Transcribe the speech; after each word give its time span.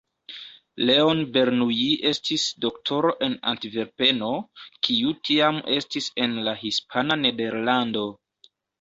Leon 0.89 1.19
Bernoulli 1.35 1.89
estis 2.13 2.47
doktoro 2.65 3.13
en 3.27 3.37
Antverpeno, 3.53 4.33
kiu 4.89 5.17
tiam 5.31 5.63
estis 5.79 6.13
en 6.27 6.37
la 6.51 6.59
Hispana 6.67 7.23
Nederlando. 7.29 8.13